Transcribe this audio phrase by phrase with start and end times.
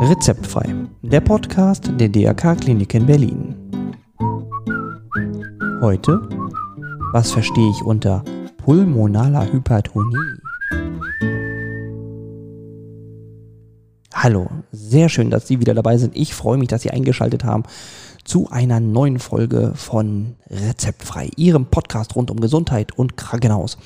[0.00, 3.54] Rezeptfrei, der Podcast der DRK Klinik in Berlin.
[5.80, 6.28] Heute,
[7.12, 8.22] was verstehe ich unter
[8.58, 10.16] pulmonaler Hypertonie?
[14.14, 16.16] Hallo, sehr schön, dass Sie wieder dabei sind.
[16.16, 17.64] Ich freue mich, dass Sie eingeschaltet haben
[18.24, 23.78] zu einer neuen Folge von Rezeptfrei, Ihrem Podcast rund um Gesundheit und Krankenhaus.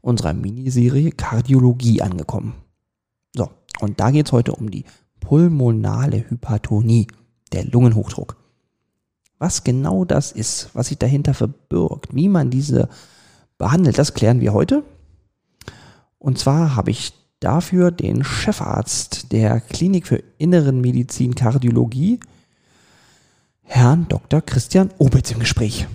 [0.06, 2.54] unserer Miniserie Kardiologie angekommen.
[3.34, 4.84] So, und da geht es heute um die
[5.18, 7.08] pulmonale Hypertonie,
[7.52, 8.36] der Lungenhochdruck.
[9.38, 12.88] Was genau das ist, was sich dahinter verbirgt, wie man diese
[13.58, 14.84] behandelt, das klären wir heute.
[16.18, 22.20] Und zwar habe ich dafür den Chefarzt der Klinik für Inneren Medizin Kardiologie,
[23.62, 24.40] Herrn Dr.
[24.40, 25.88] Christian Obitz im Gespräch.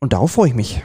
[0.00, 0.82] Und darauf freue ich mich.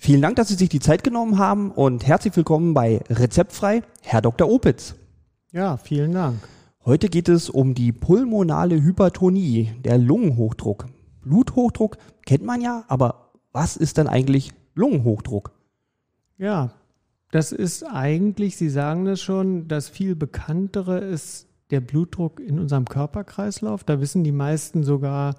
[0.00, 4.22] Vielen Dank, dass Sie sich die Zeit genommen haben und herzlich willkommen bei Rezeptfrei, Herr
[4.22, 4.48] Dr.
[4.48, 4.94] Opitz.
[5.50, 6.38] Ja, vielen Dank.
[6.84, 10.86] Heute geht es um die pulmonale Hypertonie, der Lungenhochdruck.
[11.22, 15.50] Bluthochdruck kennt man ja, aber was ist denn eigentlich Lungenhochdruck?
[16.38, 16.70] Ja,
[17.32, 22.84] das ist eigentlich, Sie sagen es schon, das viel bekanntere ist der Blutdruck in unserem
[22.84, 23.82] Körperkreislauf.
[23.82, 25.34] Da wissen die meisten sogar,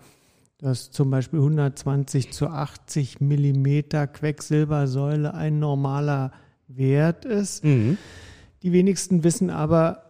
[0.59, 6.31] dass zum Beispiel 120 zu 80 Millimeter Quecksilbersäule ein normaler
[6.67, 7.63] Wert ist.
[7.63, 7.97] Mhm.
[8.61, 10.03] Die wenigsten wissen aber,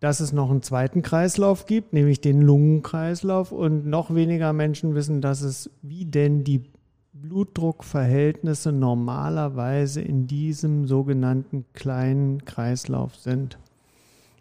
[0.00, 3.52] dass es noch einen zweiten Kreislauf gibt, nämlich den Lungenkreislauf.
[3.52, 6.64] Und noch weniger Menschen wissen, dass es, wie denn die
[7.12, 13.58] Blutdruckverhältnisse normalerweise in diesem sogenannten kleinen Kreislauf sind.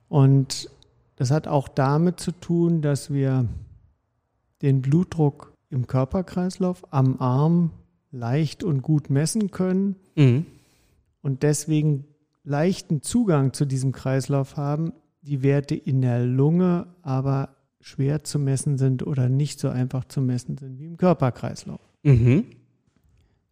[0.09, 0.68] Und
[1.18, 3.45] das hat auch damit zu tun, dass wir
[4.61, 7.72] den Blutdruck im Körperkreislauf am Arm
[8.11, 10.45] leicht und gut messen können mhm.
[11.22, 12.05] und deswegen
[12.44, 18.77] leichten Zugang zu diesem Kreislauf haben, die Werte in der Lunge aber schwer zu messen
[18.77, 21.81] sind oder nicht so einfach zu messen sind wie im Körperkreislauf.
[22.03, 22.45] Mhm.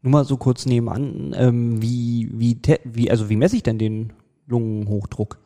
[0.01, 4.13] Nur mal so kurz nebenan, ähm, wie, wie, wie, also wie messe ich denn den
[4.47, 5.39] Lungenhochdruck?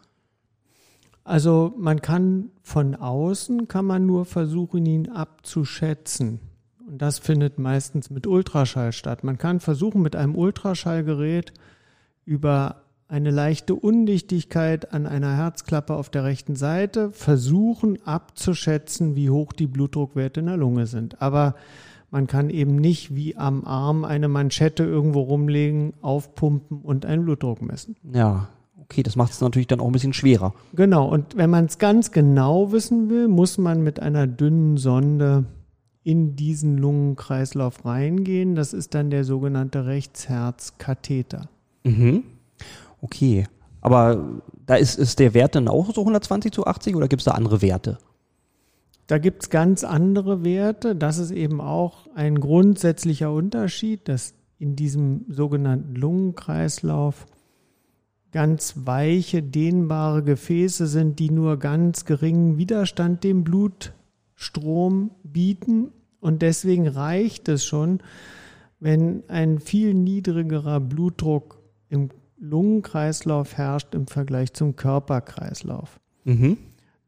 [1.24, 6.40] Also man kann von außen, kann man nur versuchen, ihn abzuschätzen.
[6.86, 9.24] Und das findet meistens mit Ultraschall statt.
[9.24, 11.54] Man kann versuchen, mit einem Ultraschallgerät
[12.26, 19.54] über eine leichte Undichtigkeit an einer Herzklappe auf der rechten Seite versuchen abzuschätzen, wie hoch
[19.54, 21.22] die Blutdruckwerte in der Lunge sind.
[21.22, 21.56] Aber
[22.10, 27.62] man kann eben nicht wie am Arm eine Manschette irgendwo rumlegen, aufpumpen und einen Blutdruck
[27.62, 27.96] messen.
[28.12, 28.50] Ja,
[28.84, 30.54] Okay, das macht es natürlich dann auch ein bisschen schwerer.
[30.74, 35.46] Genau, und wenn man es ganz genau wissen will, muss man mit einer dünnen Sonde
[36.04, 38.56] in diesen Lungenkreislauf reingehen.
[38.56, 41.50] Das ist dann der sogenannte Rechtsherzkatheter.
[41.84, 42.24] Mhm.
[43.02, 43.46] Okay,
[43.82, 47.26] aber da ist, ist der Wert dann auch so 120 zu 80 oder gibt es
[47.26, 47.98] da andere Werte?
[49.08, 50.96] Da gibt es ganz andere Werte.
[50.96, 57.26] Das ist eben auch ein grundsätzlicher Unterschied, dass in diesem sogenannten Lungenkreislauf
[58.34, 65.92] ganz weiche, dehnbare Gefäße sind, die nur ganz geringen Widerstand dem Blutstrom bieten.
[66.20, 68.00] Und deswegen reicht es schon,
[68.80, 76.00] wenn ein viel niedrigerer Blutdruck im Lungenkreislauf herrscht im Vergleich zum Körperkreislauf.
[76.26, 76.58] Mhm.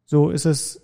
[0.06, 0.82] So ist es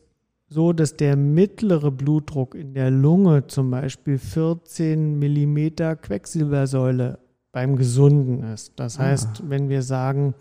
[0.49, 7.19] so, dass der mittlere Blutdruck in der Lunge zum Beispiel 14 Millimeter Quecksilbersäule
[7.51, 8.73] beim Gesunden ist.
[8.77, 9.03] Das ah.
[9.03, 10.33] heißt, wenn wir sagen,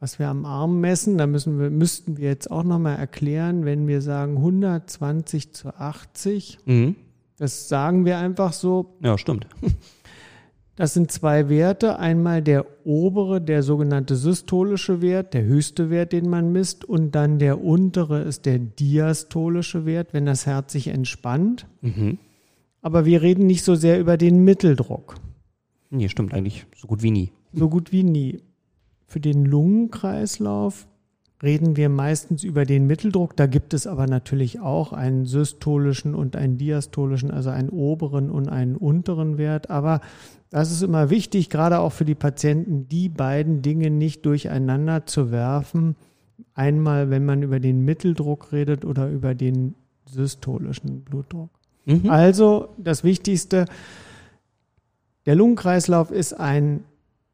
[0.00, 3.86] was wir am Arm messen, da müssen wir, müssten wir jetzt auch nochmal erklären, wenn
[3.86, 6.96] wir sagen 120 zu 80, mhm.
[7.38, 8.96] das sagen wir einfach so.
[9.00, 9.46] Ja, stimmt.
[10.74, 11.98] Das sind zwei Werte.
[11.98, 16.84] Einmal der obere, der sogenannte systolische Wert, der höchste Wert, den man misst.
[16.84, 21.66] Und dann der untere ist der diastolische Wert, wenn das Herz sich entspannt.
[21.82, 22.18] Mhm.
[22.80, 25.16] Aber wir reden nicht so sehr über den Mitteldruck.
[25.92, 27.32] Nee, stimmt eigentlich so gut wie nie.
[27.52, 28.40] So gut wie nie.
[29.06, 30.88] Für den Lungenkreislauf
[31.42, 33.36] reden wir meistens über den Mitteldruck.
[33.36, 38.48] Da gibt es aber natürlich auch einen systolischen und einen diastolischen, also einen oberen und
[38.48, 39.68] einen unteren Wert.
[39.68, 40.00] Aber
[40.48, 45.30] das ist immer wichtig, gerade auch für die Patienten, die beiden Dinge nicht durcheinander zu
[45.30, 45.96] werfen.
[46.54, 49.74] Einmal, wenn man über den Mitteldruck redet oder über den
[50.06, 51.50] systolischen Blutdruck.
[51.84, 52.08] Mhm.
[52.08, 53.66] Also das Wichtigste,
[55.26, 56.84] der Lungenkreislauf ist ein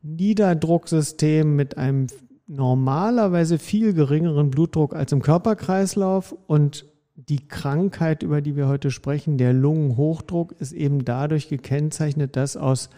[0.02, 2.06] Niederdrucksystem mit einem
[2.46, 9.38] normalerweise viel geringeren Blutdruck als im Körperkreislauf und die Krankheit, über die wir heute sprechen,
[9.38, 12.90] der Lungenhochdruck, ist eben dadurch gekennzeichnet, dass aus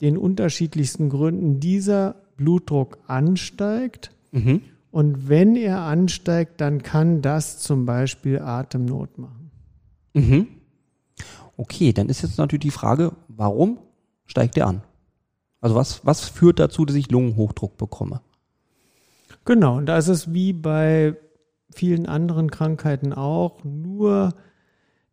[0.00, 4.10] den unterschiedlichsten Gründen dieser Blutdruck ansteigt.
[4.32, 4.62] Mhm.
[4.90, 9.50] Und wenn er ansteigt, dann kann das zum Beispiel Atemnot machen.
[10.14, 10.46] Mhm.
[11.56, 13.78] Okay, dann ist jetzt natürlich die Frage, warum
[14.26, 14.82] steigt er an?
[15.60, 18.20] Also was, was führt dazu, dass ich Lungenhochdruck bekomme?
[19.44, 21.16] Genau, und da ist es wie bei
[21.70, 24.34] vielen anderen Krankheiten auch nur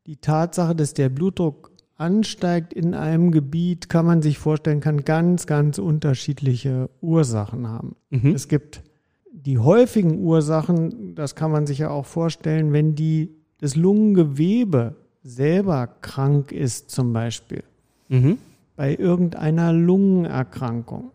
[0.05, 5.45] die Tatsache, dass der Blutdruck ansteigt in einem Gebiet, kann man sich vorstellen, kann ganz,
[5.45, 7.95] ganz unterschiedliche Ursachen haben.
[8.09, 8.33] Mhm.
[8.33, 8.83] Es gibt
[9.31, 15.87] die häufigen Ursachen, das kann man sich ja auch vorstellen, wenn die, das Lungengewebe selber
[16.01, 17.63] krank ist zum Beispiel,
[18.09, 18.37] mhm.
[18.75, 21.11] Bei irgendeiner Lungenerkrankung,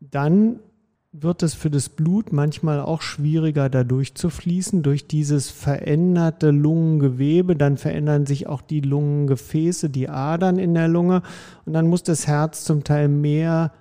[0.00, 0.60] dann
[1.12, 7.54] wird es für das Blut manchmal auch schwieriger, da durchzufließen durch dieses veränderte Lungengewebe.
[7.54, 11.22] Dann verändern sich auch die Lungengefäße, die Adern in der Lunge.
[11.66, 13.72] Und dann muss das Herz zum Teil mehr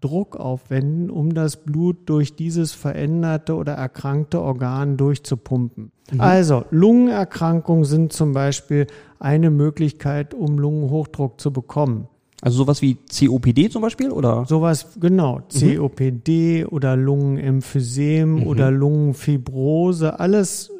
[0.00, 5.90] Druck aufwenden, um das Blut durch dieses veränderte oder erkrankte Organ durchzupumpen.
[6.12, 6.20] Mhm.
[6.20, 8.86] Also Lungenerkrankungen sind zum Beispiel
[9.18, 12.06] eine Möglichkeit, um Lungenhochdruck zu bekommen.
[12.40, 14.44] Also sowas wie COPD zum Beispiel, oder?
[14.46, 15.40] Sowas, genau.
[15.52, 15.76] Mhm.
[15.76, 18.46] COPD oder Lungenemphysem mhm.
[18.46, 20.70] oder Lungenfibrose, alles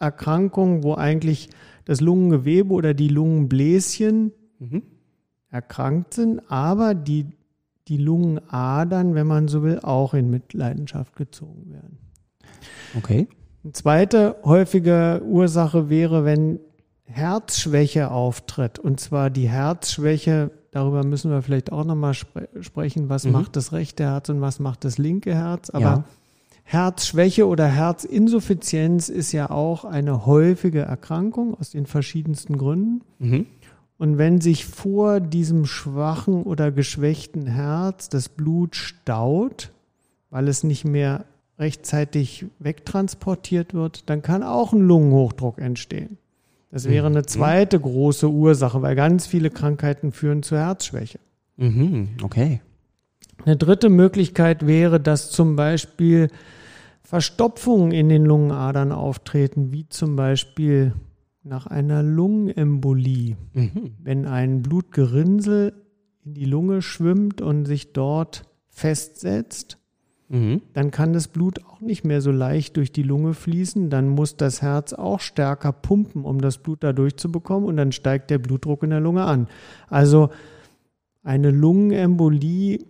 [0.00, 1.50] Erkrankungen, wo eigentlich
[1.84, 4.82] das Lungengewebe oder die Lungenbläschen mhm.
[5.50, 7.26] erkrankt sind, aber die,
[7.88, 11.98] die Lungenadern, wenn man so will, auch in Mitleidenschaft gezogen werden.
[12.96, 13.28] Okay.
[13.62, 16.60] Eine zweite häufige Ursache wäre, wenn
[17.04, 18.78] Herzschwäche auftritt.
[18.78, 23.32] Und zwar die Herzschwäche Darüber müssen wir vielleicht auch nochmal spre sprechen, was mhm.
[23.32, 25.70] macht das rechte Herz und was macht das linke Herz.
[25.70, 26.04] Aber ja.
[26.64, 33.00] Herzschwäche oder Herzinsuffizienz ist ja auch eine häufige Erkrankung aus den verschiedensten Gründen.
[33.18, 33.46] Mhm.
[33.96, 39.72] Und wenn sich vor diesem schwachen oder geschwächten Herz das Blut staut,
[40.28, 41.24] weil es nicht mehr
[41.58, 46.18] rechtzeitig wegtransportiert wird, dann kann auch ein Lungenhochdruck entstehen.
[46.76, 47.26] Das wäre eine mhm.
[47.26, 51.18] zweite große Ursache, weil ganz viele Krankheiten führen zu Herzschwäche.
[51.56, 52.60] Mhm, okay.
[53.42, 56.28] Eine dritte Möglichkeit wäre, dass zum Beispiel
[57.00, 60.92] Verstopfungen in den Lungenadern auftreten, wie zum Beispiel
[61.42, 63.38] nach einer Lungenembolie.
[63.54, 63.94] Mhm.
[64.02, 65.72] Wenn ein Blutgerinnsel
[66.26, 69.78] in die Lunge schwimmt und sich dort festsetzt,
[70.28, 70.62] Mhm.
[70.72, 73.90] Dann kann das Blut auch nicht mehr so leicht durch die Lunge fließen.
[73.90, 77.68] Dann muss das Herz auch stärker pumpen, um das Blut da durchzubekommen.
[77.68, 79.46] Und dann steigt der Blutdruck in der Lunge an.
[79.88, 80.30] Also
[81.22, 82.80] eine Lungenembolie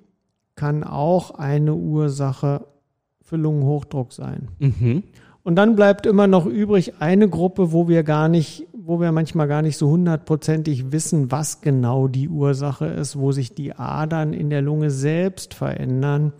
[0.54, 2.66] kann auch eine Ursache
[3.22, 4.48] für Lungenhochdruck sein.
[4.58, 5.02] Mhm.
[5.42, 9.46] Und dann bleibt immer noch übrig eine Gruppe, wo wir gar nicht, wo wir manchmal
[9.46, 14.50] gar nicht so hundertprozentig wissen, was genau die Ursache ist, wo sich die Adern in
[14.50, 16.32] der Lunge selbst verändern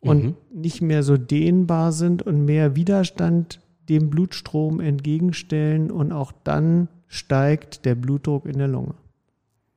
[0.00, 0.34] und mhm.
[0.52, 7.84] nicht mehr so dehnbar sind und mehr Widerstand dem Blutstrom entgegenstellen und auch dann steigt
[7.84, 8.94] der Blutdruck in der Lunge.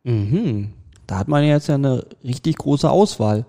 [0.04, 0.74] Mhm.
[1.08, 3.46] Da hat man jetzt ja eine richtig große Auswahl.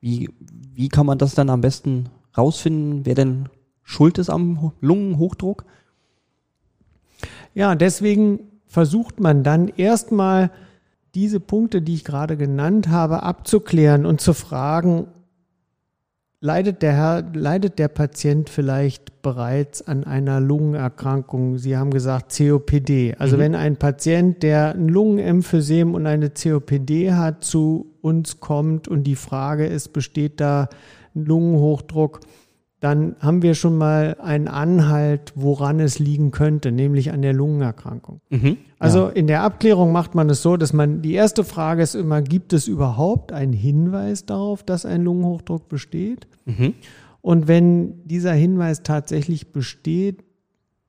[0.00, 0.30] Wie,
[0.74, 3.48] wie kann man das dann am besten rausfinden, wer denn
[3.82, 5.64] schuld ist am Lungenhochdruck?
[7.54, 10.50] Ja, deswegen versucht man dann erstmal
[11.14, 15.08] diese Punkte, die ich gerade genannt habe, abzuklären und zu fragen,
[16.46, 21.58] Leidet der, Herr, leidet der Patient vielleicht bereits an einer Lungenerkrankung?
[21.58, 23.16] Sie haben gesagt COPD.
[23.18, 23.40] Also mhm.
[23.40, 29.16] wenn ein Patient, der ein Lungenemphysem und eine COPD hat, zu uns kommt und die
[29.16, 30.68] Frage ist, besteht da
[31.16, 32.20] ein Lungenhochdruck,
[32.80, 38.20] dann haben wir schon mal einen Anhalt, woran es liegen könnte, nämlich an der Lungenerkrankung.
[38.28, 39.10] Mhm, also ja.
[39.10, 42.52] in der Abklärung macht man es so, dass man die erste Frage ist immer, gibt
[42.52, 46.26] es überhaupt einen Hinweis darauf, dass ein Lungenhochdruck besteht?
[46.44, 46.74] Mhm.
[47.22, 50.22] Und wenn dieser Hinweis tatsächlich besteht,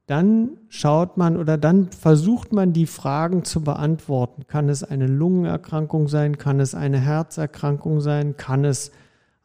[0.07, 4.43] dann schaut man oder dann versucht man die Fragen zu beantworten.
[4.47, 6.37] Kann es eine Lungenerkrankung sein?
[6.37, 8.37] Kann es eine Herzerkrankung sein?
[8.37, 8.91] Kann es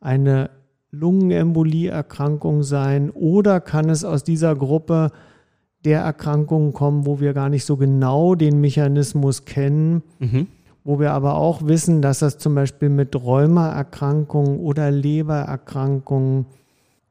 [0.01, 0.51] eine
[0.93, 5.11] Lungenembolieerkrankung sein oder kann es aus dieser Gruppe
[5.85, 10.47] der Erkrankungen kommen, wo wir gar nicht so genau den Mechanismus kennen, Mhm.
[10.85, 16.47] wo wir aber auch wissen, dass das zum Beispiel mit Rheumaerkrankungen oder Lebererkrankungen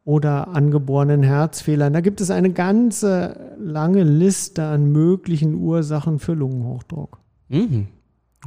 [0.05, 7.19] oder angeborenen Herzfehlern, da gibt es eine ganze lange Liste an möglichen Ursachen für Lungenhochdruck.
[7.49, 7.87] Mhm.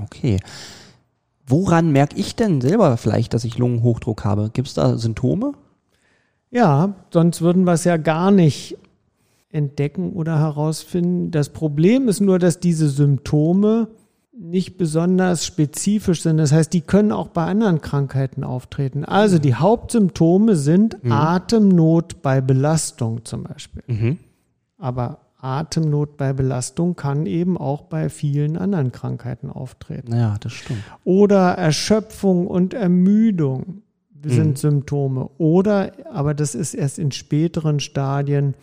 [0.00, 0.38] Okay.
[1.47, 4.51] Woran merke ich denn selber vielleicht, dass ich Lungenhochdruck habe?
[4.53, 5.53] Gibt es da Symptome?
[6.51, 8.79] Ja, sonst würden wir es ja gar nicht
[9.51, 11.31] entdecken oder herausfinden.
[11.31, 13.89] Das Problem ist nur, dass diese Symptome
[14.37, 16.39] nicht besonders spezifisch sind.
[16.39, 19.05] Das heißt, die können auch bei anderen Krankheiten auftreten.
[19.05, 23.83] Also die Hauptsymptome sind Atemnot bei Belastung zum Beispiel.
[23.87, 24.19] Mhm.
[24.79, 30.17] Aber Atemnot bei Belastung kann eben auch bei vielen anderen Krankheiten auftreten.
[30.17, 30.83] Ja, das stimmt.
[31.05, 33.83] Oder Erschöpfung und Ermüdung
[34.25, 34.57] sind Mhm.
[34.57, 35.29] Symptome.
[35.37, 38.55] Oder, aber das ist erst in späteren Stadien,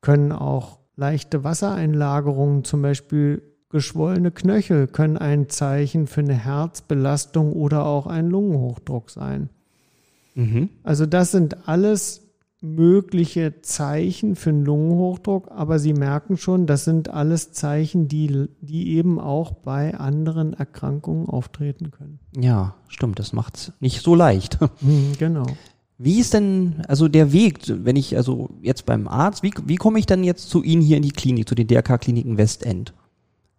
[0.00, 7.84] können auch leichte Wassereinlagerungen, zum Beispiel geschwollene Knöchel, können ein Zeichen für eine Herzbelastung oder
[7.84, 9.50] auch ein Lungenhochdruck sein.
[10.34, 10.70] Mhm.
[10.82, 12.25] Also das sind alles
[12.60, 18.96] mögliche Zeichen für einen Lungenhochdruck, aber Sie merken schon, das sind alles Zeichen, die, die
[18.96, 22.18] eben auch bei anderen Erkrankungen auftreten können.
[22.36, 23.18] Ja, stimmt.
[23.18, 24.58] Das macht's nicht so leicht.
[24.80, 25.46] Hm, Genau.
[25.98, 29.98] Wie ist denn also der Weg, wenn ich also jetzt beim Arzt, wie, wie komme
[29.98, 32.92] ich dann jetzt zu Ihnen hier in die Klinik, zu den DRK-Kliniken Westend?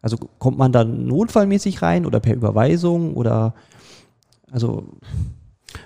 [0.03, 3.55] Also kommt man dann notfallmäßig rein oder per Überweisung oder
[4.51, 4.83] also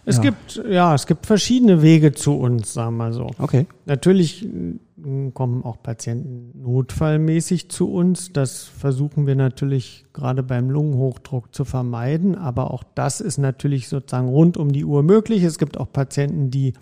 [0.06, 0.24] Es Ja.
[0.24, 3.30] gibt, ja, es gibt verschiedene Wege zu uns, sagen wir so.
[3.40, 3.66] okay.
[3.86, 8.32] Natürlich mm, kommen auch Patienten notfallmäßig zu uns.
[8.34, 12.36] Das versuchen wir natürlich gerade beim Lungenhochdruck zu vermeiden.
[12.36, 15.44] Aber auch das ist natürlich sozusagen rund um die Uhr möglich.
[15.44, 16.74] Es gibt auch Patienten, die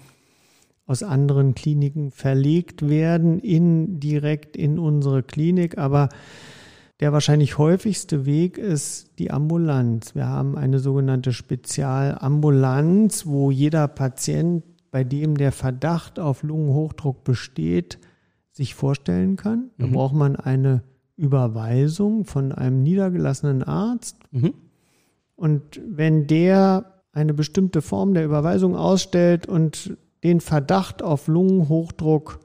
[0.85, 5.77] aus anderen Kliniken verlegt werden in direkt in unsere Klinik.
[5.77, 6.09] Aber
[6.99, 10.15] der wahrscheinlich häufigste Weg ist die Ambulanz.
[10.15, 17.99] Wir haben eine sogenannte Spezialambulanz, wo jeder Patient, bei dem der Verdacht auf Lungenhochdruck besteht,
[18.51, 19.69] sich vorstellen kann.
[19.77, 19.91] Da Mhm.
[19.93, 20.83] braucht man eine
[21.15, 24.17] Überweisung von einem niedergelassenen Arzt.
[24.31, 24.53] Mhm.
[25.35, 32.39] Und wenn der eine bestimmte Form der Überweisung ausstellt und den Verdacht auf Lungenhochdruck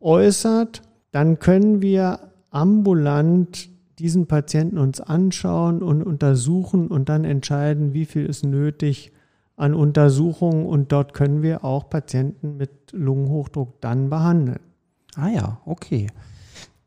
[0.00, 8.04] äußert, dann können wir ambulant diesen Patienten uns anschauen und untersuchen und dann entscheiden, wie
[8.04, 9.12] viel ist nötig
[9.56, 14.60] an Untersuchungen und dort können wir auch Patienten mit Lungenhochdruck dann behandeln.
[15.16, 16.06] Ah ja, okay.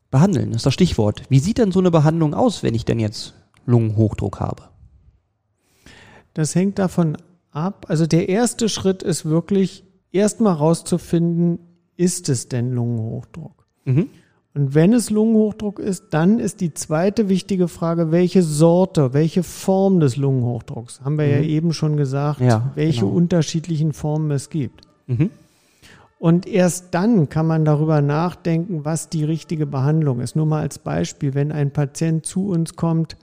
[0.10, 1.24] Behandeln ist das Stichwort.
[1.30, 3.34] Wie sieht denn so eine Behandlung aus, wenn ich denn jetzt
[3.66, 4.64] Lungenhochdruck habe?
[6.34, 7.18] Das hängt davon
[7.52, 7.86] ab.
[7.90, 11.60] Also der erste Schritt ist wirklich erstmal rauszufinden,
[11.98, 13.66] ist es denn Lungenhochdruck?
[13.86, 14.10] Mhm.
[14.54, 20.00] Und wenn es Lungenhochdruck ist, dann ist die zweite wichtige Frage, welche Sorte, welche Form
[20.02, 21.02] des Lungenhochdrucks?
[21.02, 21.44] Haben wir ja Mhm.
[21.50, 23.14] eben schon gesagt, Ja, welche genau.
[23.14, 24.82] unterschiedlichen Formen es gibt.
[25.08, 25.30] Mhm.
[26.20, 30.36] Und erst dann kann man darüber nachdenken, was die richtige Behandlung ist.
[30.36, 33.16] Nur mal als Beispiel, wenn ein Patient zu uns kommt,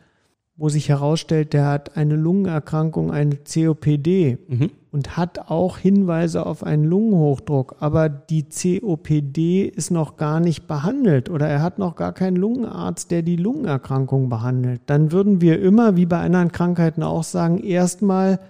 [0.57, 4.71] wo sich herausstellt, der hat eine Lungenerkrankung, eine COPD Mhm.
[4.99, 11.31] Und hat auch Hinweise auf einen Lungenhochdruck, aber die COPD ist noch gar nicht behandelt
[11.31, 15.95] oder er hat noch gar keinen Lungenarzt, der die Lungenerkrankung behandelt, dann würden wir immer,
[15.95, 18.41] wie bei anderen Krankheiten auch sagen, erstmal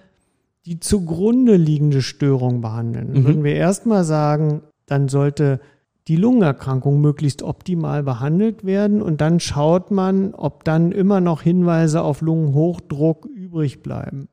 [0.65, 3.13] die zugrunde liegende Störung behandeln.
[3.13, 3.25] Dann Mhm.
[3.27, 5.59] würden wir erstmal sagen, dann sollte
[6.07, 12.01] die Lungenerkrankung möglichst optimal behandelt werden und dann schaut man, ob dann immer noch Hinweise
[12.01, 14.29] auf Lungenhochdruck übrig bleiben.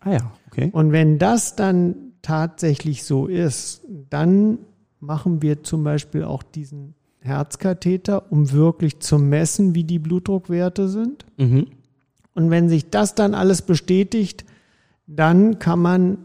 [0.00, 0.70] Ah ja, okay.
[0.72, 4.58] Und wenn das dann tatsächlich so ist, dann
[4.98, 11.26] machen wir zum Beispiel auch diesen Herzkatheter, um wirklich zu messen, wie die Blutdruckwerte sind.
[11.36, 11.66] Mhm.
[12.34, 14.44] Und wenn sich das dann alles bestätigt,
[15.06, 16.18] dann kann man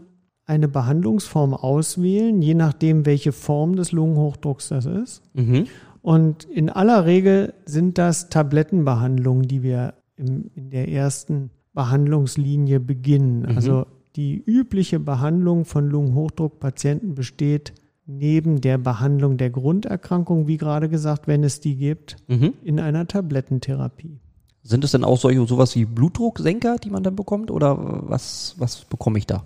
[0.46, 5.22] eine Behandlungsform auswählen, je nachdem, welche Form des Lungenhochdrucks das ist.
[5.34, 5.66] Mhm.
[6.02, 13.42] Und in aller Regel sind das Tablettenbehandlungen, die wir im, in der ersten Behandlungslinie beginnen.
[13.42, 13.56] Mhm.
[13.56, 17.72] Also die übliche Behandlung von Lungenhochdruckpatienten besteht
[18.06, 22.54] neben der Behandlung der Grunderkrankung, wie gerade gesagt, wenn es die gibt, Mhm.
[22.64, 24.18] in einer Tablettentherapie.
[24.62, 27.50] Sind es denn auch solche sowas wie Blutdrucksenker, die man dann bekommt?
[27.52, 27.76] Oder
[28.08, 29.44] was, was bekomme ich da?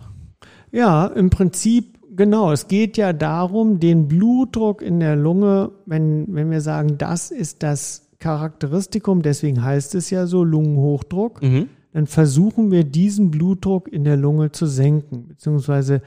[0.73, 2.53] Ja, im Prinzip genau.
[2.53, 7.63] Es geht ja darum, den Blutdruck in der Lunge, wenn, wenn wir sagen, das ist
[7.63, 11.69] das Charakteristikum, deswegen heißt es ja so Lungenhochdruck, Mhm.
[11.93, 16.03] Dann versuchen wir diesen Blutdruck in der Lunge zu senken, beziehungsweise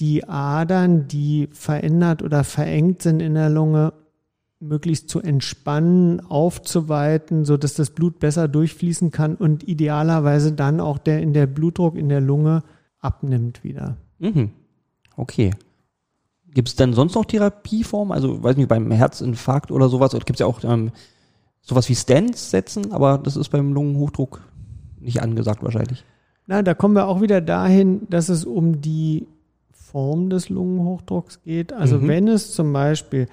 [0.00, 3.92] die Adern, die verändert oder verengt sind in der Lunge,
[4.58, 10.98] möglichst zu entspannen, aufzuweiten, so dass das Blut besser durchfließen kann und idealerweise dann auch
[10.98, 12.62] der in der Blutdruck in der Lunge
[13.00, 13.96] abnimmt wieder.
[14.18, 14.50] Mhm.
[15.16, 15.50] Okay.
[16.54, 18.12] Gibt es denn sonst noch Therapieformen?
[18.12, 20.92] Also, weiß nicht, beim Herzinfarkt oder sowas, gibt es ja auch ähm,
[21.60, 24.42] sowas wie Stents setzen, aber das ist beim Lungenhochdruck
[25.02, 26.04] nicht angesagt wahrscheinlich.
[26.46, 29.26] Na, da kommen wir auch wieder dahin, dass es um die
[29.72, 31.72] Form des Lungenhochdrucks geht.
[31.72, 32.08] Also Mhm.
[32.08, 33.26] wenn es zum Beispiel,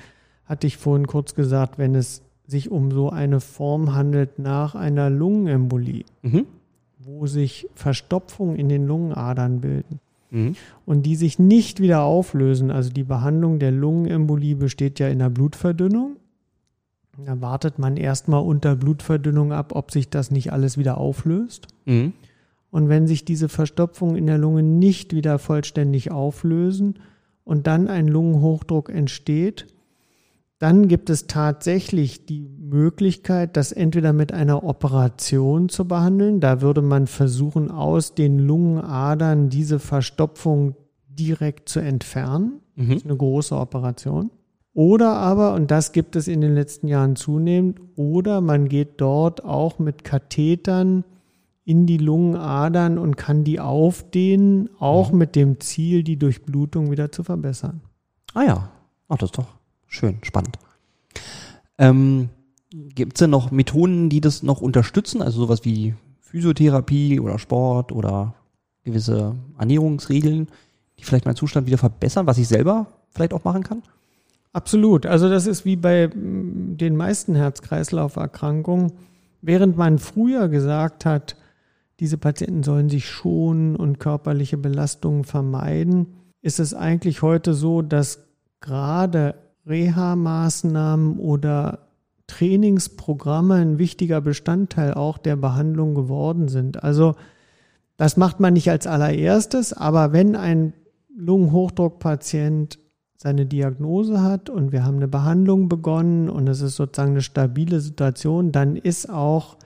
[0.46, 5.10] hatte ich vorhin kurz gesagt, wenn es sich um so eine Form handelt nach einer
[5.10, 6.46] Lungenembolie, Mhm.
[7.00, 10.00] wo sich Verstopfungen in den Lungenadern bilden
[10.32, 10.56] Mhm.
[10.86, 12.72] und die sich nicht wieder auflösen.
[12.72, 16.18] Also die Behandlung der Lungenembolie besteht ja in der Blutverdünnung.
[17.26, 21.68] Da wartet man erstmal unter Blutverdünnung ab, ob sich das nicht alles wieder auflöst.
[21.86, 22.14] Mhm.
[22.72, 27.00] Und wenn sich diese Verstopfungen in der Lunge nicht wieder vollständig auflösen
[27.44, 29.68] und dann ein Lungenhochdruck entsteht,
[30.60, 36.42] dann gibt es tatsächlich die Möglichkeit, das entweder mit einer Operation zu behandeln.
[36.42, 40.76] Da würde man versuchen, aus den Lungenadern diese Verstopfung
[41.08, 42.60] direkt zu entfernen.
[42.76, 42.92] Das Mhm.
[42.94, 44.32] ist eine große Operation.
[44.74, 49.44] Oder aber, und das gibt es in den letzten Jahren zunehmend, oder man geht dort
[49.44, 51.04] auch mit Kathetern
[51.66, 57.24] in die Lungenadern und kann die aufdehnen, auch mit dem Ziel, die Durchblutung wieder zu
[57.24, 57.82] verbessern.
[58.34, 58.70] Ah ja,
[59.08, 59.48] ach, das ist doch
[59.88, 60.58] schön, spannend.
[61.78, 62.30] Ähm,
[62.72, 65.22] Gibt es denn noch Methoden, die das noch unterstützen?
[65.22, 68.36] Also sowas wie Physiotherapie oder Sport oder
[68.84, 70.48] gewisse Ernährungsregeln,
[71.00, 73.82] die vielleicht meinen Zustand wieder verbessern, was ich selber vielleicht auch machen kann?
[74.54, 75.06] Absolut.
[75.06, 78.94] Also das ist wie bei mm, den meisten Herz-Kreislauf-Erkrankungen.
[79.42, 81.36] Während man früher gesagt hat,
[82.00, 86.08] diese Patienten sollen sich schonen und körperliche Belastungen vermeiden,
[86.42, 88.26] ist es eigentlich heute so, dass
[88.62, 89.36] gerade
[89.68, 91.90] Reha-Maßnahmen oder
[92.28, 96.84] Trainingsprogramme ein wichtiger Bestandteil auch der Behandlung geworden sind.
[96.84, 97.16] Also
[97.98, 100.74] das macht man nicht als allererstes, aber wenn ein
[101.16, 102.80] Lungenhochdruckpatient
[103.22, 107.82] seine Diagnose hat und wir haben eine Behandlung begonnen und es ist sozusagen eine stabile
[107.82, 109.58] Situation, dann ist auch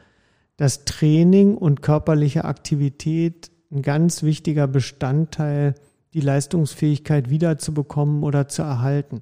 [0.58, 5.76] das Training und körperliche Aktivität ein ganz wichtiger Bestandteil,
[6.16, 9.22] die Leistungsfähigkeit wiederzubekommen oder zu erhalten.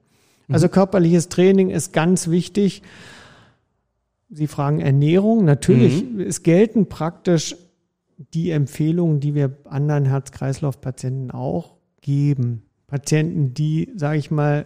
[0.50, 2.84] Also körperliches Training ist ganz wichtig.
[4.30, 5.44] Sie fragen Ernährung.
[5.44, 7.58] Natürlich, es gelten praktisch
[8.34, 12.64] die Empfehlungen, die wir anderen Herz-Kreislauf-Patienten auch geben.
[12.92, 14.66] Patienten, die, sage ich mal,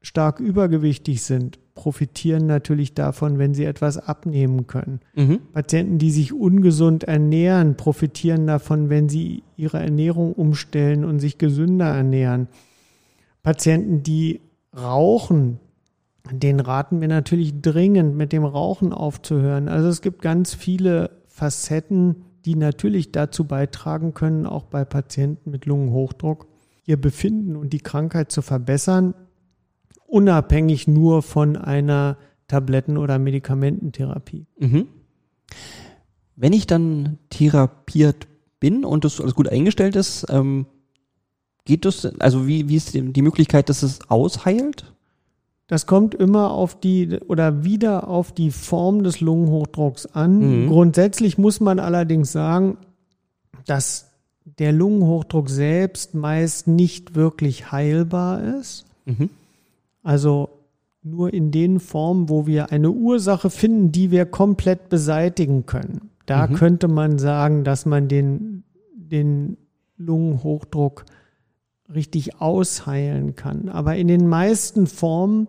[0.00, 5.00] stark übergewichtig sind, profitieren natürlich davon, wenn sie etwas abnehmen können.
[5.16, 5.40] Mhm.
[5.52, 11.86] Patienten, die sich ungesund ernähren, profitieren davon, wenn sie ihre Ernährung umstellen und sich gesünder
[11.86, 12.46] ernähren.
[13.42, 15.58] Patienten, die rauchen,
[16.30, 19.68] den raten wir natürlich dringend, mit dem Rauchen aufzuhören.
[19.68, 25.66] Also es gibt ganz viele Facetten, die natürlich dazu beitragen können, auch bei Patienten mit
[25.66, 26.46] Lungenhochdruck
[26.86, 29.14] ihr Befinden und die Krankheit zu verbessern,
[30.06, 32.16] unabhängig nur von einer
[32.48, 34.46] Tabletten- oder Medikamententherapie.
[34.58, 34.86] Mhm.
[36.36, 38.28] Wenn ich dann therapiert
[38.60, 40.66] bin und das alles gut eingestellt ist, ähm,
[41.64, 44.94] geht das, also wie, wie ist die, Möglichkeit, dass es ausheilt?
[45.66, 50.64] Das kommt immer auf die oder wieder auf die Form des Lungenhochdrucks an.
[50.64, 50.68] Mhm.
[50.68, 52.78] Grundsätzlich muss man allerdings sagen,
[53.66, 54.05] dass
[54.58, 58.86] der Lungenhochdruck selbst meist nicht wirklich heilbar ist.
[59.04, 59.30] Mhm.
[60.02, 60.48] Also
[61.02, 66.10] nur in den Formen, wo wir eine Ursache finden, die wir komplett beseitigen können.
[66.26, 66.54] Da Mhm.
[66.54, 69.56] könnte man sagen, dass man den, den
[69.98, 71.04] Lungenhochdruck
[71.92, 73.68] richtig ausheilen kann.
[73.68, 75.46] Aber in den meisten Formen,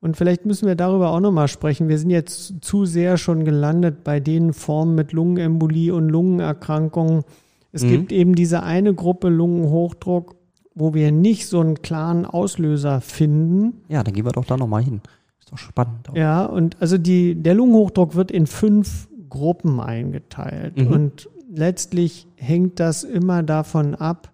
[0.00, 4.04] und vielleicht müssen wir darüber auch nochmal sprechen, wir sind jetzt zu sehr schon gelandet
[4.04, 7.24] bei den Formen mit Lungenembolie und Lungenerkrankungen.
[7.72, 7.88] Es Mhm.
[7.90, 10.36] gibt eben diese eine Gruppe Lungenhochdruck,
[10.74, 13.82] wo wir nicht so einen klaren Auslöser finden.
[13.88, 15.00] Ja, dann gehen wir doch da nochmal hin.
[15.40, 16.08] Ist doch spannend.
[16.10, 16.14] auch.
[16.16, 20.76] Ja, und also die, der Lungenhochdruck wird in fünf Gruppen eingeteilt.
[20.78, 20.86] Mhm.
[20.88, 24.32] Und letztlich hängt das immer davon ab,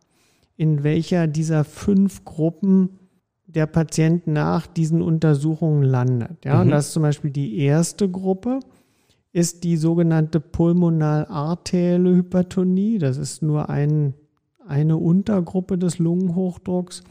[0.57, 2.91] in welcher dieser fünf Gruppen
[3.47, 6.45] der Patient nach diesen Untersuchungen landet.
[6.45, 6.71] Ja, Mhm.
[6.71, 8.61] das ist zum Beispiel die erste Gruppe,
[9.33, 12.99] ist die sogenannte pulmonal-arterielle Hypertonie.
[12.99, 14.15] Das ist nur ein,
[14.67, 17.03] eine Untergruppe des Lungenhochdrucks.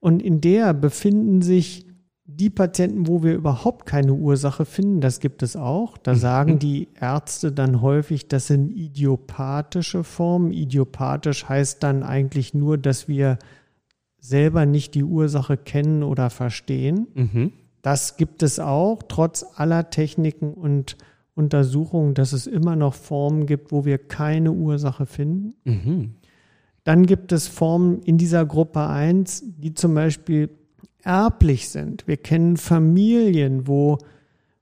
[0.00, 1.86] Und in der befinden sich
[2.24, 5.98] die Patienten, wo wir überhaupt keine Ursache finden, das gibt es auch.
[5.98, 10.52] Da sagen die Ärzte dann häufig, das sind idiopathische Formen.
[10.52, 13.38] Idiopathisch heißt dann eigentlich nur, dass wir
[14.18, 17.08] selber nicht die Ursache kennen oder verstehen.
[17.14, 17.52] Mhm.
[17.82, 20.96] Das gibt es auch, trotz aller Techniken und
[21.34, 25.54] Untersuchungen, dass es immer noch Formen gibt, wo wir keine Ursache finden.
[25.64, 26.14] Mhm.
[26.84, 30.50] Dann gibt es Formen in dieser Gruppe 1, die zum Beispiel
[31.02, 32.06] erblich sind.
[32.06, 33.98] Wir kennen Familien, wo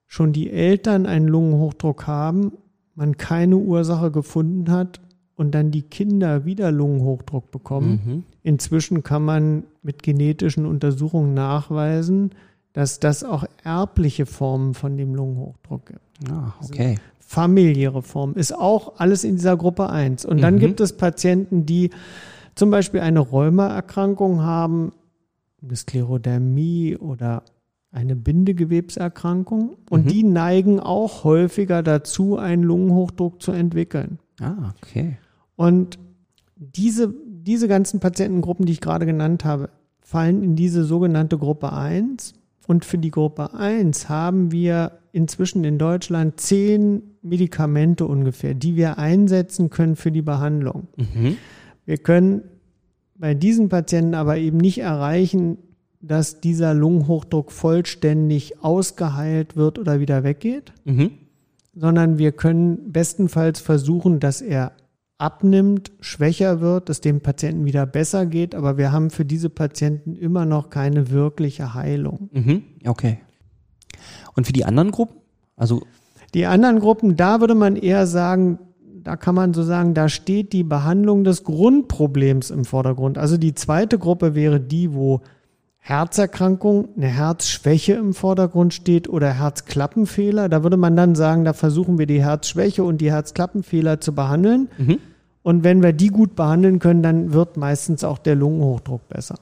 [0.06, 2.52] schon die Eltern einen Lungenhochdruck haben,
[2.94, 5.00] man keine Ursache gefunden hat
[5.36, 8.00] und dann die Kinder wieder Lungenhochdruck bekommen.
[8.04, 8.24] Mhm.
[8.42, 12.32] Inzwischen kann man mit genetischen Untersuchungen nachweisen,
[12.72, 16.00] dass das auch erbliche Formen von dem Lungenhochdruck gibt.
[16.30, 16.98] Ah, okay.
[17.18, 20.24] Familiäre Form ist auch alles in dieser Gruppe 1.
[20.24, 20.58] Und dann Mhm.
[20.60, 21.90] gibt es Patienten, die
[22.56, 24.92] zum Beispiel eine Rheumaerkrankung haben,
[25.62, 27.42] eine Sklerodermie oder
[27.92, 29.76] eine Bindegewebserkrankung.
[29.90, 30.08] Und Mhm.
[30.08, 34.18] die neigen auch häufiger dazu, einen Lungenhochdruck zu entwickeln.
[34.40, 35.18] Ah, okay.
[35.56, 35.98] Und
[36.56, 42.34] diese, diese ganzen Patientengruppen, die ich gerade genannt habe, fallen in diese sogenannte Gruppe 1.
[42.70, 48.96] Und für die Gruppe 1 haben wir inzwischen in Deutschland zehn Medikamente ungefähr, die wir
[48.96, 50.86] einsetzen können für die Behandlung.
[50.96, 51.36] Mhm.
[51.84, 52.42] Wir können
[53.16, 55.58] bei diesen Patienten aber eben nicht erreichen,
[56.00, 61.10] dass dieser Lungenhochdruck vollständig ausgeheilt wird oder wieder weggeht Mhm.
[61.74, 64.70] sondern wir können bestenfalls versuchen, dass er
[65.20, 70.16] abnimmt, schwächer wird, dass dem Patienten wieder besser geht, aber wir haben für diese Patienten
[70.16, 72.30] immer noch keine wirkliche Heilung.
[72.32, 72.62] Mhm.
[72.86, 73.18] Okay.
[74.34, 75.16] Und für die anderen Gruppen?
[75.56, 75.82] Also,
[76.34, 78.58] Die anderen Gruppen, da würde man eher sagen,
[79.02, 83.18] da kann man so sagen, da steht die Behandlung des Grundproblems im Vordergrund.
[83.18, 85.20] Also die zweite Gruppe wäre die, wo
[85.78, 90.48] Herzerkrankung, eine Herzschwäche im Vordergrund steht oder Herzklappenfehler.
[90.48, 94.68] Da würde man dann sagen, da versuchen wir die Herzschwäche und die Herzklappenfehler zu behandeln.
[94.78, 94.98] mhm.
[95.42, 99.36] Und wenn wir die gut behandeln können, dann wird meistens auch der Lungenhochdruck besser.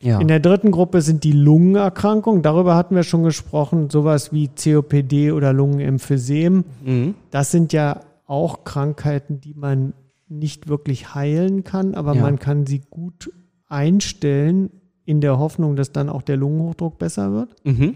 [0.00, 0.20] ja.
[0.20, 2.42] In der dritten Gruppe sind die Lungenerkrankungen.
[2.42, 3.88] Darüber hatten wir schon gesprochen.
[3.90, 6.64] Sowas wie COPD oder Lungenemphysem.
[6.84, 7.14] mhm.
[7.30, 9.92] Das sind ja auch Krankheiten, die man
[10.28, 12.22] nicht wirklich heilen kann, aber Ja.
[12.22, 13.32] man kann sie gut
[13.68, 14.70] einstellen
[15.04, 17.54] in der Hoffnung, dass dann auch der Lungenhochdruck besser wird.
[17.64, 17.94] Mhm.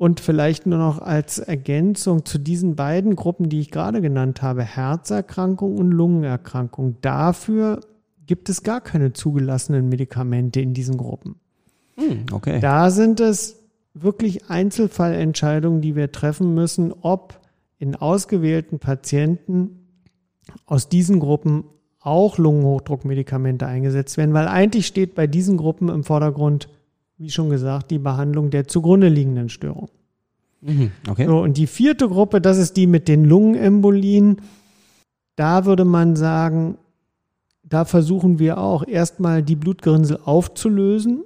[0.00, 4.62] Und vielleicht nur noch als Ergänzung zu diesen beiden Gruppen, die ich gerade genannt habe,
[4.62, 6.96] Herzerkrankung und Lungenerkrankung.
[7.02, 7.80] Dafür
[8.26, 11.34] gibt es gar keine zugelassenen Medikamente in diesen Gruppen.
[11.98, 12.24] Mhm.
[12.32, 12.60] Okay.
[12.60, 13.58] Da sind es
[13.92, 17.38] wirklich Einzelfallentscheidungen, die wir treffen müssen, ob
[17.76, 19.86] in ausgewählten Patienten
[20.64, 21.64] aus diesen Gruppen
[22.00, 26.70] auch Lungenhochdruckmedikamente eingesetzt werden, weil eigentlich steht bei diesen Gruppen im Vordergrund,
[27.20, 29.90] wie schon gesagt, die Behandlung der zugrunde liegenden Störung.
[30.62, 30.90] Mhm.
[31.08, 31.26] Okay.
[31.26, 34.40] So, und die vierte Gruppe, das ist die mit den Lungenembolien.
[35.36, 36.78] Da würde man sagen,
[37.62, 41.22] da versuchen wir auch erstmal die Blutgerinnsel aufzulösen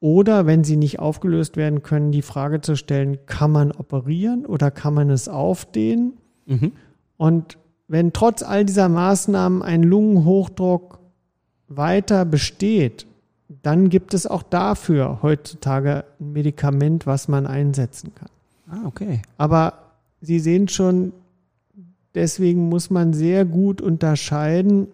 [0.00, 4.72] oder wenn sie nicht aufgelöst werden können, die Frage zu stellen, kann man operieren oder
[4.72, 6.14] kann man es aufdehnen?
[6.46, 6.72] Mhm.
[7.16, 10.98] Und wenn trotz all dieser Maßnahmen ein Lungenhochdruck
[11.68, 13.06] weiter besteht,
[13.62, 18.28] dann gibt es auch dafür heutzutage ein Medikament, was man einsetzen kann.
[18.70, 19.22] Ah, okay.
[19.38, 19.74] Aber
[20.20, 21.12] Sie sehen schon,
[22.14, 24.88] deswegen muss man sehr gut unterscheiden,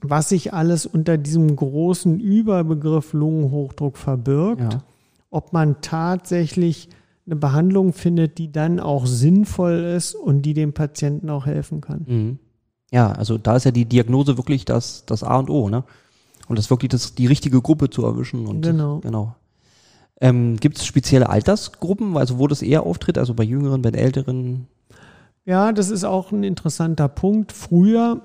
[0.00, 4.72] was sich alles unter diesem großen Überbegriff Lungenhochdruck verbirgt.
[4.72, 4.82] Ja.
[5.30, 6.88] Ob man tatsächlich
[7.26, 12.04] eine Behandlung findet, die dann auch sinnvoll ist und die dem Patienten auch helfen kann.
[12.06, 12.38] Mhm.
[12.92, 15.84] Ja, also da ist ja die Diagnose wirklich das, das A und O, ne?
[16.48, 18.46] Und das wirklich das, die richtige Gruppe zu erwischen.
[18.46, 19.00] Und Genau.
[19.00, 19.34] genau.
[20.20, 24.66] Ähm, Gibt es spezielle Altersgruppen, also wo das eher auftritt, also bei Jüngeren, bei Älteren?
[25.44, 27.52] Ja, das ist auch ein interessanter Punkt.
[27.52, 28.22] Früher,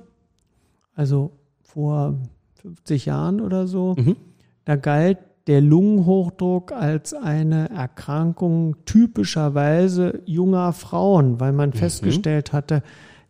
[0.96, 1.32] also
[1.62, 2.16] vor
[2.62, 4.16] 50 Jahren oder so, Mhm.
[4.66, 12.84] da galt der Lungenhochdruck als eine Erkrankung typischerweise junger Frauen, weil man festgestellt hatte,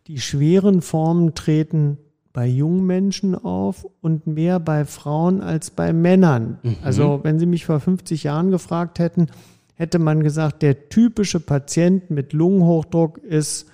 [0.06, 1.96] die schweren Formen treten
[2.32, 6.58] bei jungen Menschen auf und mehr bei Frauen als bei Männern.
[6.82, 9.26] Also wenn Sie mich vor 50 Jahren gefragt hätten,
[9.74, 13.66] hätte man gesagt, der typische Patient mit Lungenhochdruck ist,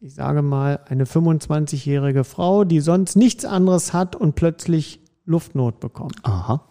[0.00, 6.16] ich sage mal, eine 25-jährige Frau, die sonst nichts anderes hat und plötzlich Luftnot bekommt.
[6.24, 6.62] Aha.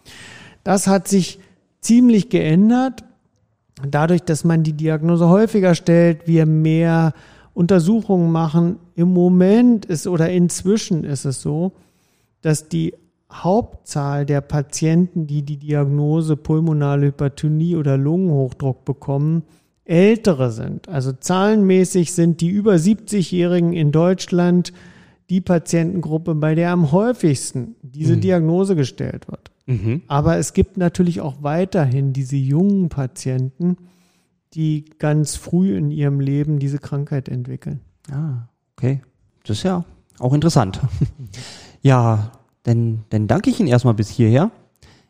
[0.62, 1.40] Das hat sich
[1.80, 3.02] ziemlich geändert.
[3.88, 7.12] Dadurch, dass man die Diagnose häufiger stellt, wir mehr
[7.54, 8.76] Untersuchungen machen.
[8.96, 11.72] Im Moment ist oder inzwischen ist es so,
[12.42, 12.94] dass die
[13.32, 19.42] Hauptzahl der Patienten, die die Diagnose pulmonale Hypertonie oder Lungenhochdruck bekommen,
[19.84, 20.88] ältere sind.
[20.88, 24.72] Also zahlenmäßig sind die über 70-Jährigen in Deutschland
[25.30, 29.50] die Patientengruppe, bei der am häufigsten diese Diagnose gestellt wird.
[29.66, 30.02] Mhm.
[30.06, 33.76] Aber es gibt natürlich auch weiterhin diese jungen Patienten,
[34.54, 37.80] die ganz früh in ihrem Leben diese Krankheit entwickeln.
[38.10, 39.02] Ah, okay.
[39.44, 39.84] Das ist ja
[40.18, 40.80] auch interessant.
[41.82, 44.50] ja, dann, dann danke ich Ihnen erstmal bis hierher.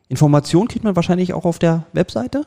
[0.09, 2.46] Informationen kriegt man wahrscheinlich auch auf der Webseite.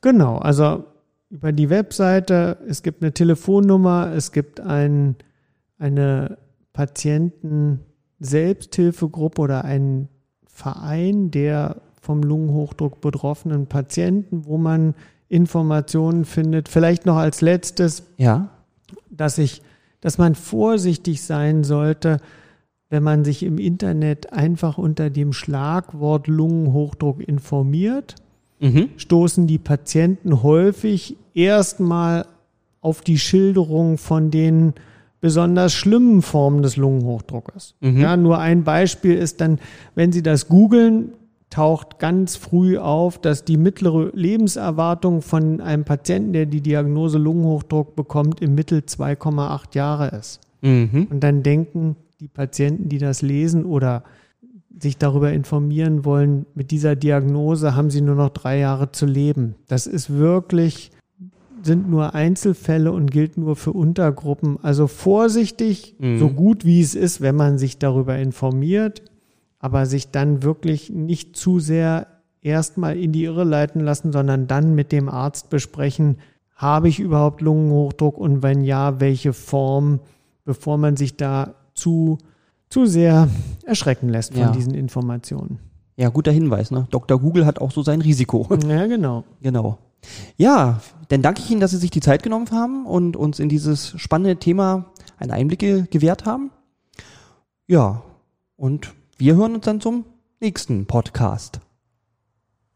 [0.00, 0.84] Genau, also
[1.30, 5.16] über die Webseite, es gibt eine Telefonnummer, es gibt ein,
[5.78, 6.36] eine
[6.72, 10.08] Patienten-Selbsthilfegruppe oder einen
[10.46, 14.94] Verein der vom Lungenhochdruck betroffenen Patienten, wo man
[15.32, 16.68] Informationen findet.
[16.68, 18.48] Vielleicht noch als letztes, Ja.
[19.10, 19.62] dass ich,
[20.02, 22.18] dass man vorsichtig sein sollte,
[22.90, 28.14] wenn man sich im Internet einfach unter dem Schlagwort Lungenhochdruck informiert,
[28.60, 28.90] Mhm.
[28.98, 32.26] stoßen die Patienten häufig erstmal
[32.82, 34.74] auf die Schilderung von den
[35.22, 37.74] besonders schlimmen Formen des Lungenhochdruckes.
[37.80, 37.98] Mhm.
[38.00, 39.58] Ja, nur ein Beispiel ist dann,
[39.94, 41.12] wenn Sie das googeln,
[41.52, 47.94] taucht ganz früh auf, dass die mittlere Lebenserwartung von einem Patienten, der die Diagnose Lungenhochdruck
[47.94, 50.40] bekommt, im Mittel 2,8 Jahre ist.
[50.62, 51.08] Mhm.
[51.10, 54.02] Und dann denken die Patienten, die das lesen oder
[54.80, 59.54] sich darüber informieren wollen, mit dieser Diagnose haben sie nur noch drei Jahre zu leben.
[59.68, 60.90] Das ist wirklich,
[61.62, 64.58] sind nur Einzelfälle und gilt nur für Untergruppen.
[64.62, 66.18] Also vorsichtig, Mhm.
[66.18, 69.02] so gut wie es ist, wenn man sich darüber informiert,
[69.62, 72.08] aber sich dann wirklich nicht zu sehr
[72.42, 76.18] erstmal in die Irre leiten lassen, sondern dann mit dem Arzt besprechen,
[76.54, 80.00] habe ich überhaupt Lungenhochdruck und wenn ja, welche Form,
[80.44, 82.18] bevor man sich da zu,
[82.68, 83.28] zu sehr
[83.64, 84.50] erschrecken lässt von Ja.
[84.50, 85.58] diesen Informationen.
[85.96, 86.70] Ja, guter Hinweis.
[86.70, 86.86] Ne?
[86.90, 87.20] Dr.
[87.20, 88.48] Google hat auch so sein Risiko.
[88.68, 89.24] Ja, genau.
[89.40, 89.78] genau.
[90.36, 93.48] Ja, dann danke ich Ihnen, dass Sie sich die Zeit genommen haben und uns in
[93.48, 94.86] dieses spannende Thema
[95.18, 96.50] einen Einblick ge- gewährt haben.
[97.68, 98.02] Ja,
[98.56, 100.04] und wir hören uns dann zum
[100.40, 101.60] nächsten Podcast.